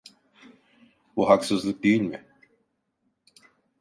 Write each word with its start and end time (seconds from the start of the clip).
Bu 1.15 1.29
haksızlık 1.29 1.83
değil 1.83 2.01
mi? 2.01 2.25